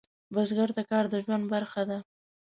[0.33, 1.97] بزګر ته کار د ژوند برخه ده